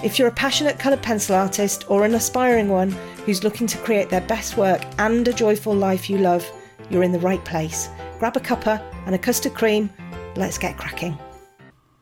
[0.00, 2.92] If you're a passionate coloured pencil artist or an aspiring one
[3.26, 6.48] who's looking to create their best work and a joyful life you love,
[6.88, 7.88] you're in the right place.
[8.20, 9.90] Grab a cuppa and a custard cream.
[10.36, 11.18] Let's get cracking.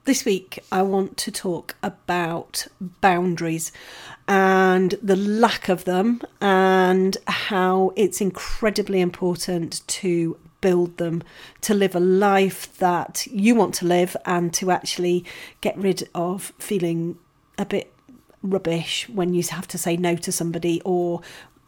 [0.05, 2.67] This week, I want to talk about
[3.01, 3.73] boundaries
[4.29, 11.23] and the lack of them, and how it's incredibly important to build them
[11.63, 15.25] to live a life that you want to live and to actually
[15.61, 17.17] get rid of feeling
[17.59, 17.93] a bit
[18.43, 21.21] rubbish when you have to say no to somebody or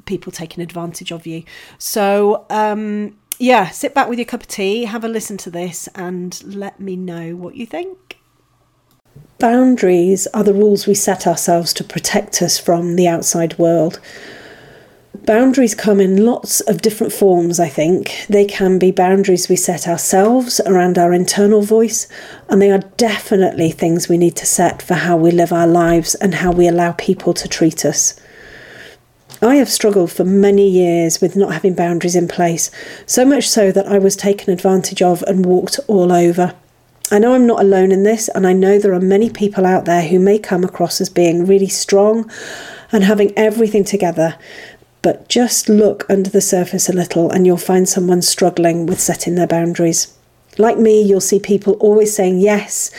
[0.04, 1.44] people taking advantage of you.
[1.78, 5.88] So, um, yeah, sit back with your cup of tea, have a listen to this,
[5.94, 8.18] and let me know what you think.
[9.38, 14.00] Boundaries are the rules we set ourselves to protect us from the outside world.
[15.28, 18.24] Boundaries come in lots of different forms, I think.
[18.30, 22.08] They can be boundaries we set ourselves around our internal voice,
[22.48, 26.14] and they are definitely things we need to set for how we live our lives
[26.14, 28.18] and how we allow people to treat us.
[29.42, 32.70] I have struggled for many years with not having boundaries in place,
[33.04, 36.54] so much so that I was taken advantage of and walked all over.
[37.10, 39.84] I know I'm not alone in this, and I know there are many people out
[39.84, 42.30] there who may come across as being really strong
[42.90, 44.38] and having everything together,
[45.02, 49.34] but just look under the surface a little and you'll find someone struggling with setting
[49.34, 50.14] their boundaries.
[50.58, 52.90] Like me, you'll see people always saying yes,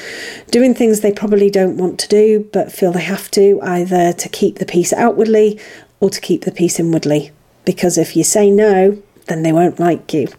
[0.50, 4.30] doing things they probably don't want to do but feel they have to, either to
[4.30, 5.60] keep the peace outwardly
[6.00, 7.32] or to keep the peace inwardly.
[7.66, 10.30] Because if you say no, then they won't like you.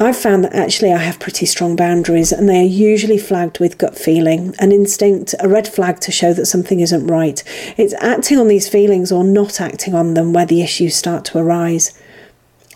[0.00, 3.78] I've found that actually I have pretty strong boundaries, and they are usually flagged with
[3.78, 7.42] gut feeling, an instinct, a red flag to show that something isn't right.
[7.76, 11.38] It's acting on these feelings or not acting on them where the issues start to
[11.38, 11.96] arise.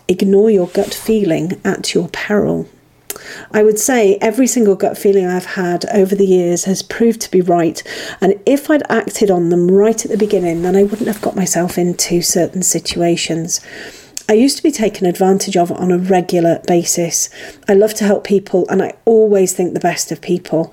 [0.07, 2.69] Ignore your gut feeling at your peril.
[3.51, 7.31] I would say every single gut feeling I've had over the years has proved to
[7.31, 7.83] be right,
[8.21, 11.35] and if I'd acted on them right at the beginning, then I wouldn't have got
[11.35, 13.59] myself into certain situations.
[14.29, 17.31] I used to be taken advantage of on a regular basis.
[17.67, 20.71] I love to help people and I always think the best of people.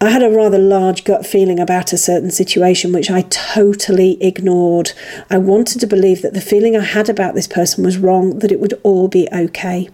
[0.00, 4.94] I had a rather large gut feeling about a certain situation which I totally ignored.
[5.30, 8.50] I wanted to believe that the feeling I had about this person was wrong, that
[8.50, 9.88] it would all be okay.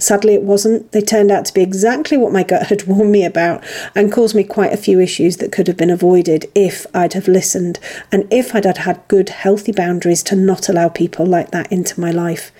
[0.00, 0.92] Sadly, it wasn't.
[0.92, 3.62] They turned out to be exactly what my gut had warned me about
[3.94, 7.28] and caused me quite a few issues that could have been avoided if I'd have
[7.28, 7.78] listened
[8.10, 12.10] and if I'd had good, healthy boundaries to not allow people like that into my
[12.10, 12.50] life.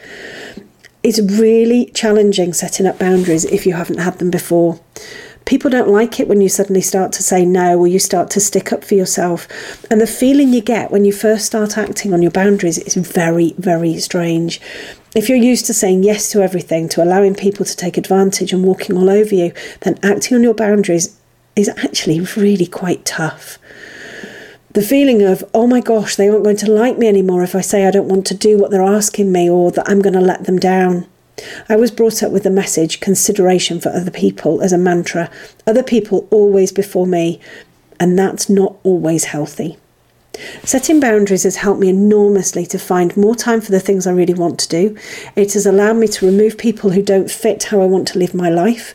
[1.03, 4.79] It's really challenging setting up boundaries if you haven't had them before.
[5.47, 8.41] People don't like it when you suddenly start to say no or you start to
[8.41, 9.49] stick up for yourself.
[9.91, 13.55] And the feeling you get when you first start acting on your boundaries is very,
[13.57, 14.61] very strange.
[15.13, 18.63] If you're used to saying yes to everything, to allowing people to take advantage and
[18.63, 21.19] walking all over you, then acting on your boundaries
[21.57, 23.59] is actually really quite tough.
[24.73, 27.61] The feeling of, oh my gosh, they aren't going to like me anymore if I
[27.61, 30.21] say I don't want to do what they're asking me or that I'm going to
[30.21, 31.09] let them down.
[31.69, 35.29] I was brought up with the message consideration for other people as a mantra,
[35.67, 37.41] other people always before me,
[37.99, 39.77] and that's not always healthy.
[40.65, 44.35] Setting boundaries has helped me enormously to find more time for the things I really
[44.35, 44.97] want to do.
[45.37, 48.35] It has allowed me to remove people who don't fit how I want to live
[48.35, 48.95] my life.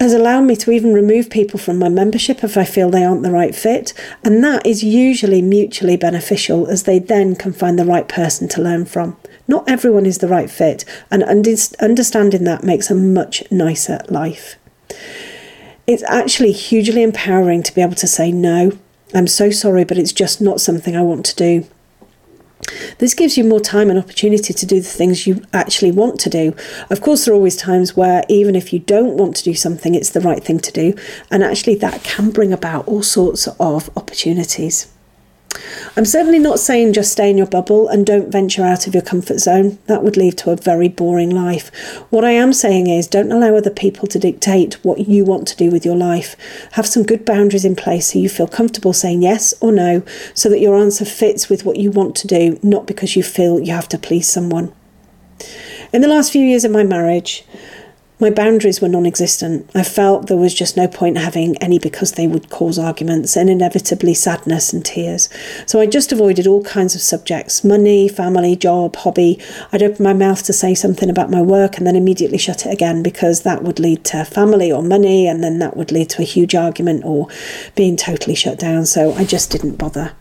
[0.00, 3.22] Has allowed me to even remove people from my membership if I feel they aren't
[3.22, 3.92] the right fit,
[4.24, 8.62] and that is usually mutually beneficial as they then can find the right person to
[8.62, 9.16] learn from.
[9.46, 14.56] Not everyone is the right fit, and understanding that makes a much nicer life.
[15.86, 18.72] It's actually hugely empowering to be able to say no
[19.14, 21.66] I'm so sorry, but it's just not something I want to do.
[22.98, 26.30] This gives you more time and opportunity to do the things you actually want to
[26.30, 26.54] do.
[26.90, 29.94] Of course, there are always times where, even if you don't want to do something,
[29.94, 30.94] it's the right thing to do,
[31.30, 34.93] and actually, that can bring about all sorts of opportunities.
[35.96, 39.02] I'm certainly not saying just stay in your bubble and don't venture out of your
[39.02, 39.78] comfort zone.
[39.86, 41.70] That would lead to a very boring life.
[42.10, 45.56] What I am saying is don't allow other people to dictate what you want to
[45.56, 46.36] do with your life.
[46.72, 50.02] Have some good boundaries in place so you feel comfortable saying yes or no
[50.34, 53.60] so that your answer fits with what you want to do, not because you feel
[53.60, 54.72] you have to please someone.
[55.92, 57.44] In the last few years of my marriage,
[58.20, 59.68] my boundaries were non existent.
[59.74, 63.50] I felt there was just no point having any because they would cause arguments and
[63.50, 65.28] inevitably sadness and tears.
[65.66, 69.40] So I just avoided all kinds of subjects money, family, job, hobby.
[69.72, 72.72] I'd open my mouth to say something about my work and then immediately shut it
[72.72, 76.22] again because that would lead to family or money and then that would lead to
[76.22, 77.28] a huge argument or
[77.74, 78.86] being totally shut down.
[78.86, 80.12] So I just didn't bother.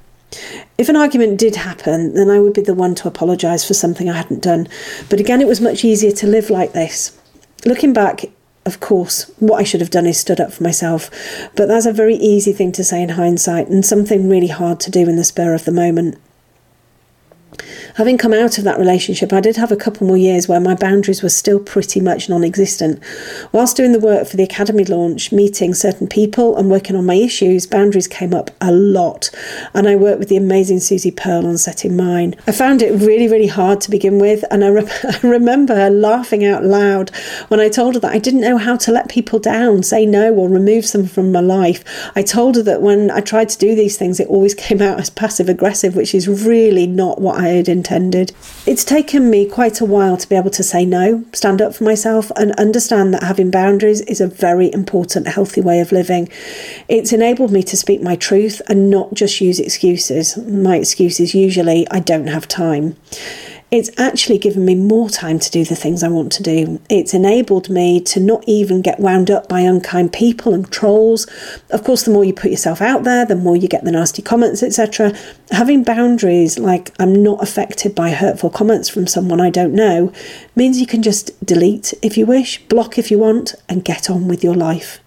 [0.80, 4.10] If an argument did happen, then I would be the one to apologise for something
[4.10, 4.68] I hadn't done.
[5.10, 7.16] But again, it was much easier to live like this.
[7.66, 8.26] Looking back,
[8.66, 11.10] of course, what I should have done is stood up for myself,
[11.56, 14.92] but that's a very easy thing to say in hindsight and something really hard to
[14.92, 16.18] do in the spur of the moment
[17.96, 20.76] having come out of that relationship, I did have a couple more years where my
[20.76, 23.02] boundaries were still pretty much non existent.
[23.52, 27.16] Whilst doing the work for the Academy launch, meeting certain people, and working on my
[27.16, 29.30] issues, boundaries came up a lot.
[29.74, 32.36] And I worked with the amazing Susie Pearl on setting mine.
[32.48, 34.44] I found it really, really hard to begin with.
[34.52, 37.12] And I, re- I remember her laughing out loud
[37.48, 40.34] when I told her that I didn't know how to let people down, say no,
[40.34, 41.84] or remove them from my life.
[42.16, 45.00] I told her that when I tried to do these things, it always came out
[45.00, 48.32] as passive aggressive, which is really not what I had intended.
[48.66, 51.84] It's taken me quite a while to be able to say no, stand up for
[51.84, 56.30] myself, and understand that having boundaries is a very important, healthy way of living.
[56.88, 60.38] It's enabled me to speak my truth and not just use excuses.
[60.38, 62.96] My excuse is usually I don't have time
[63.74, 66.80] it's actually given me more time to do the things I want to do.
[66.92, 71.26] It's enabled me to not even get wound up by unkind people and trolls.
[71.72, 74.22] Of course, the more you put yourself out there, the more you get the nasty
[74.22, 75.18] comments, etc.
[75.50, 80.14] Having boundaries, like I'm not affected by hurtful comments from someone I don't know,
[80.56, 84.28] means you can just delete if you wish, block if you want, and get on
[84.28, 85.00] with your life.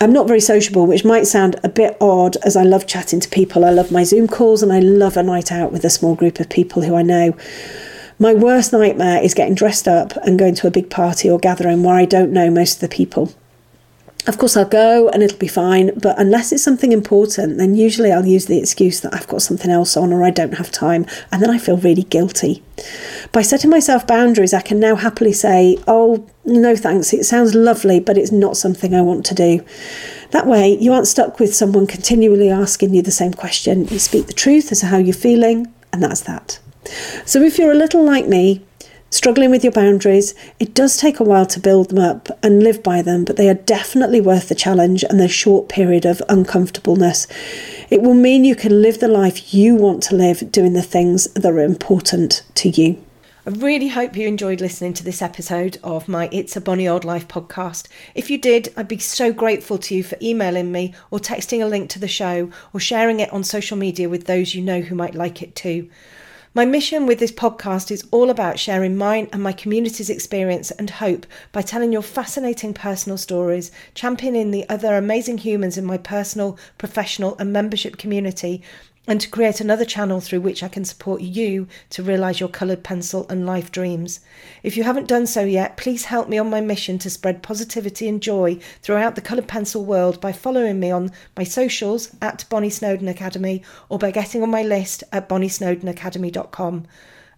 [0.00, 3.28] I'm not very sociable, which might sound a bit odd as I love chatting to
[3.28, 3.64] people.
[3.64, 6.40] I love my Zoom calls and I love a night out with a small group
[6.40, 7.36] of people who I know.
[8.18, 11.82] My worst nightmare is getting dressed up and going to a big party or gathering
[11.82, 13.32] where I don't know most of the people.
[14.26, 18.10] Of course, I'll go and it'll be fine, but unless it's something important, then usually
[18.10, 21.04] I'll use the excuse that I've got something else on or I don't have time,
[21.30, 22.62] and then I feel really guilty.
[23.32, 28.00] By setting myself boundaries, I can now happily say, Oh, no thanks, it sounds lovely,
[28.00, 29.62] but it's not something I want to do.
[30.30, 33.86] That way, you aren't stuck with someone continually asking you the same question.
[33.88, 36.58] You speak the truth as to how you're feeling, and that's that.
[37.26, 38.64] So, if you're a little like me,
[39.14, 40.34] struggling with your boundaries.
[40.58, 43.48] It does take a while to build them up and live by them, but they
[43.48, 47.28] are definitely worth the challenge and the short period of uncomfortableness.
[47.90, 51.32] It will mean you can live the life you want to live, doing the things
[51.34, 53.02] that are important to you.
[53.46, 57.04] I really hope you enjoyed listening to this episode of my It's a Bonny Old
[57.04, 57.88] Life podcast.
[58.14, 61.66] If you did, I'd be so grateful to you for emailing me or texting a
[61.66, 64.94] link to the show or sharing it on social media with those you know who
[64.94, 65.90] might like it too.
[66.56, 70.88] My mission with this podcast is all about sharing mine and my community's experience and
[70.88, 76.56] hope by telling your fascinating personal stories, championing the other amazing humans in my personal,
[76.78, 78.62] professional, and membership community,
[79.06, 82.82] and to create another channel through which I can support you to realise your coloured
[82.82, 84.20] pencil and life dreams.
[84.62, 88.08] If you haven't done so yet, please help me on my mission to spread positivity
[88.08, 92.70] and joy throughout the coloured pencil world by following me on my socials at Bonny
[92.70, 96.86] Snowdon Academy or by getting on my list at bonnysnowdonacademy.com.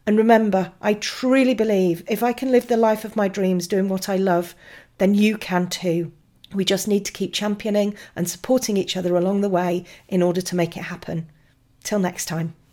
[0.07, 3.89] And remember, I truly believe if I can live the life of my dreams doing
[3.89, 4.55] what I love,
[4.99, 6.13] then you can too.
[6.55, 10.41] We just need to keep championing and supporting each other along the way in order
[10.41, 11.29] to make it happen.
[11.87, 12.66] Till next time.